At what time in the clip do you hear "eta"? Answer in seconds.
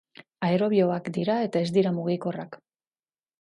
1.49-1.63